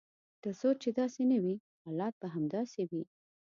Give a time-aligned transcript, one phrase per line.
[0.41, 3.03] تر څو چې داسې نه وي حالات به همداسې وي.